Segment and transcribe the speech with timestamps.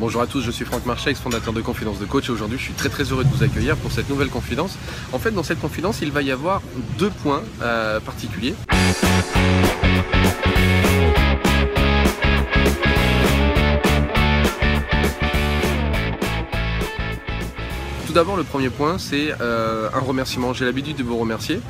[0.00, 2.64] Bonjour à tous, je suis Franck Marchais, fondateur de Confidence de Coach et aujourd'hui je
[2.64, 4.76] suis très très heureux de vous accueillir pour cette nouvelle confidence.
[5.12, 6.62] En fait dans cette confidence il va y avoir
[6.98, 8.56] deux points euh, particuliers.
[18.08, 20.52] Tout d'abord le premier point c'est euh, un remerciement.
[20.52, 21.60] J'ai l'habitude de vous remercier.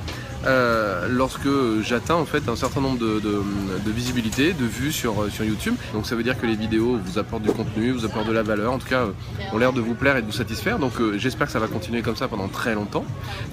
[0.47, 1.49] Euh, lorsque
[1.83, 5.75] j'atteins en fait un certain nombre de, de, visibilité, de vues sur, sur YouTube.
[5.93, 8.43] Donc ça veut dire que les vidéos vous apportent du contenu, vous apportent de la
[8.43, 9.07] valeur, en tout cas
[9.53, 10.79] ont l'air de vous plaire et de vous satisfaire.
[10.79, 13.04] Donc euh, j'espère que ça va continuer comme ça pendant très longtemps.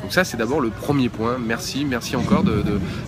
[0.01, 1.37] Donc ça c'est d'abord le premier point.
[1.39, 2.63] Merci, merci encore de,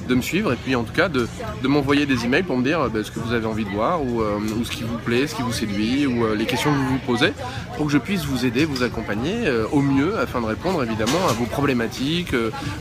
[0.07, 1.27] de, me suivre et puis en tout cas de,
[1.63, 4.21] m'envoyer des emails pour me dire bah, ce que vous avez envie de voir ou,
[4.21, 6.89] euh, ou, ce qui vous plaît, ce qui vous séduit ou les questions que vous
[6.89, 7.33] vous posez
[7.77, 11.33] pour que je puisse vous aider, vous accompagner au mieux afin de répondre évidemment à
[11.33, 12.35] vos problématiques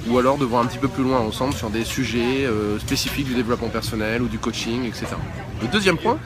[0.09, 3.27] ou alors de voir un petit peu plus loin ensemble sur des sujets euh, spécifiques
[3.27, 5.07] du développement personnel ou du coaching, etc.
[5.61, 6.19] Le deuxième point,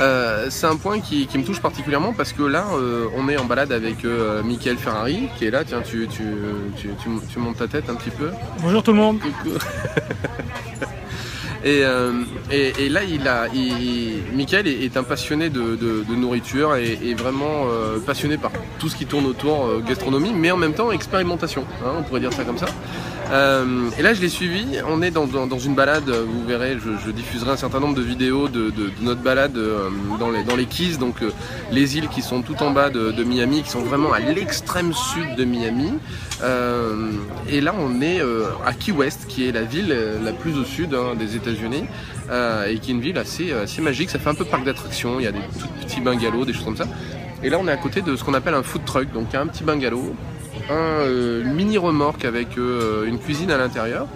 [0.00, 3.44] euh, c'est un point qui, me touche particulièrement parce que là, euh, on est en
[3.44, 4.04] balade avec
[4.44, 5.64] Michael Ferrari qui est là.
[5.64, 6.24] Tiens, tu, tu,
[7.32, 8.30] tu, montes ta tête un petit peu.
[8.60, 9.20] Bonjour tout le monde.
[11.64, 11.82] Et,
[12.50, 13.46] et, là, il a,
[14.34, 17.66] Michael est, un passionné de, nourriture et, vraiment
[18.06, 21.64] passionné par tout ce qui tourne autour gastronomie, mais en même temps expérimentation.
[21.84, 22.66] Hein, on pourrait dire ça comme ça.
[23.30, 24.64] Euh, et là, je l'ai suivi.
[24.88, 26.08] On est dans, une balade.
[26.08, 30.64] Vous verrez, je, diffuserai un certain nombre de vidéos de, notre balade euh, dans, les,
[30.64, 31.30] Keys, donc euh,
[31.70, 35.36] les îles qui sont tout en bas de, Miami, qui sont vraiment à l'extrême sud
[35.36, 35.92] de Miami.
[37.50, 38.20] et là, on est
[38.64, 41.47] à Key West, qui est la ville la plus au sud hein, des États-Unis.
[41.48, 44.10] Et qui est une ville assez, assez magique.
[44.10, 45.18] Ça fait un peu parc d'attractions.
[45.18, 46.86] Il y a des tout petits bungalows, des choses comme ça.
[47.42, 49.46] Et là, on est à côté de ce qu'on appelle un food truck, donc un
[49.46, 50.14] petit bungalow
[50.70, 54.06] un euh, mini remorque avec euh, une cuisine à l'intérieur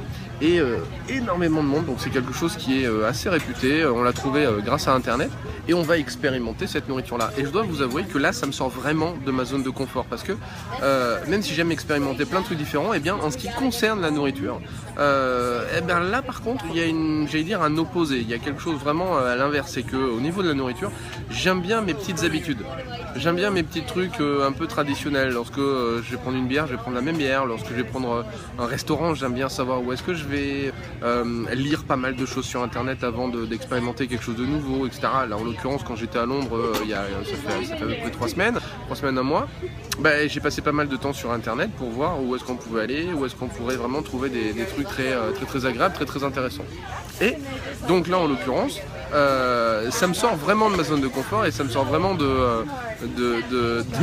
[0.40, 1.86] et euh, énormément de monde.
[1.86, 3.84] Donc c'est quelque chose qui est assez réputé.
[3.86, 5.30] On l'a trouvé grâce à Internet
[5.68, 7.30] et on va expérimenter cette nourriture-là.
[7.38, 9.70] Et je dois vous avouer que là, ça me sort vraiment de ma zone de
[9.70, 10.32] confort parce que
[11.28, 14.00] même si j'aime expérimenter plein de trucs différents, et eh bien en ce qui concerne
[14.00, 14.60] la nourriture,
[14.98, 18.18] et eh bien là par contre, il y a une, j'allais dire un opposé.
[18.18, 20.90] Il y a quelque chose vraiment à l'inverse, c'est que au niveau de la nourriture,
[21.30, 22.64] j'aime bien mes petites habitudes.
[23.16, 25.30] J'aime bien mes petits trucs euh, un peu traditionnels.
[25.32, 27.44] Lorsque euh, je vais prendre une bière, je vais prendre la même bière.
[27.44, 28.22] Lorsque je vais prendre euh,
[28.58, 30.72] un restaurant, j'aime bien savoir où est-ce que je vais.
[31.54, 35.02] lire pas mal de choses sur internet avant d'expérimenter quelque chose de nouveau, etc.
[35.28, 38.96] Là, l'occurrence, quand j'étais à Londres, il y a, ça, fait, près trois semaines, trois
[38.96, 39.48] semaines, un mois,
[39.98, 42.82] bah, j'ai passé pas mal de temps sur internet pour voir où est-ce qu'on pouvait
[42.82, 46.24] aller, où est-ce qu'on pourrait vraiment trouver des, trucs très, très, très agréables, très, très
[46.24, 46.64] intéressants.
[47.20, 47.36] Et
[47.88, 48.80] donc là, en l'occurrence,
[49.12, 52.64] ça me sort vraiment de ma zone de confort et ça me sort vraiment de,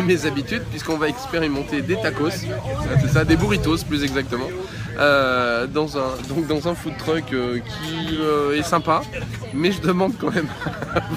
[0.06, 2.30] mes habitudes puisqu'on va expérimenter des tacos,
[3.12, 4.48] ça, des burritos plus exactement,
[5.00, 9.02] euh, dans, un, donc dans un food truck euh, qui euh, est sympa,
[9.54, 10.50] mais je demande quand même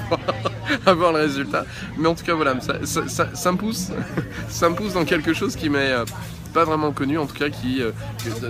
[0.87, 1.65] à voir, le résultat.
[1.99, 3.91] Mais en tout cas voilà, ça, ça me pousse,
[4.49, 5.93] ça me pousse dans quelque chose qui m'est
[6.53, 7.91] pas vraiment connu, en tout cas qui, euh,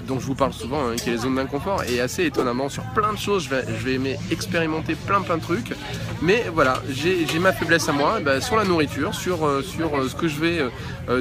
[0.07, 2.83] dont je vous parle souvent, hein, qui est les zones d'inconfort, et assez étonnamment sur
[2.95, 5.73] plein de choses, je vais, je vais aimer expérimenter plein plein de trucs,
[6.21, 10.09] mais voilà, j'ai ma faiblesse à moi, bah, sur la nourriture, sur, euh, sur euh,
[10.09, 10.59] ce que je vais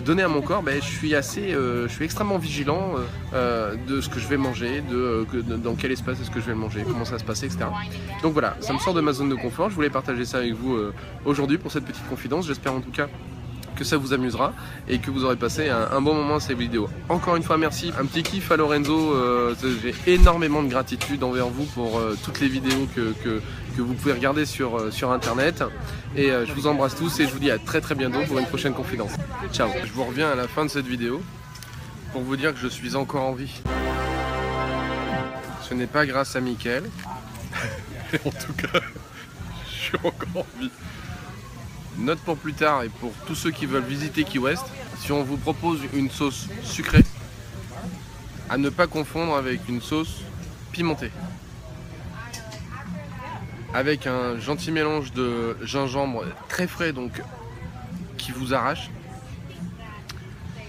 [0.05, 2.93] donner à mon corps, bah, je suis assez, je suis extrêmement vigilant
[3.33, 5.25] de ce que je vais manger, de,
[5.57, 7.65] dans quel espace est-ce que je vais le manger, comment ça se passer, etc.
[8.21, 10.53] Donc voilà, ça me sort de ma zone de confort, je voulais partager ça avec
[10.53, 10.77] vous
[11.25, 13.07] aujourd'hui pour cette petite confidence, j'espère en tout cas
[13.75, 14.53] que ça vous amusera
[14.87, 16.89] et que vous aurez passé un, bon moment à ces vidéos.
[17.09, 17.91] Encore une fois, merci.
[17.99, 19.13] Un petit kiff à Lorenzo.
[19.13, 23.41] Euh, j'ai énormément de gratitude envers vous pour euh, toutes les vidéos que, que,
[23.77, 25.63] vous pouvez regarder sur, euh, sur Internet.
[26.15, 28.45] Et je vous embrasse tous et je vous dis à très très bientôt pour une
[28.45, 29.11] prochaine confidence.
[29.53, 29.69] Ciao.
[29.85, 31.21] Je vous reviens à la fin de cette vidéo
[32.11, 33.61] pour vous dire que je suis encore en vie.
[35.61, 36.83] Ce n'est pas grâce à Mickaël.
[38.25, 38.79] en tout cas,
[39.69, 40.71] je suis encore en vie.
[42.01, 44.65] Note pour plus tard et pour tous ceux qui veulent visiter Key West,
[44.97, 47.05] si on vous propose une sauce sucrée,
[48.49, 50.21] à ne pas confondre avec une sauce
[50.71, 51.11] pimentée.
[53.75, 57.21] Avec un gentil mélange de gingembre très frais, donc
[58.17, 58.89] qui vous arrache.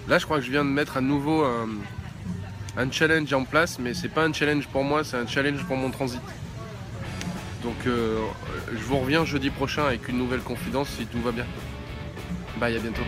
[0.09, 3.95] Là, je crois que je viens de mettre à nouveau un, challenge en place, mais
[3.95, 6.21] c'est pas un challenge pour moi, c'est un challenge pour mon transit.
[7.63, 8.19] Donc euh,
[8.73, 11.47] je vous reviens jeudi prochain avec une nouvelle confidence si tout va bien.
[12.59, 13.03] Bye, à bientôt.